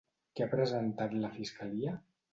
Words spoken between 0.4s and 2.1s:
ha presentat la fiscalia?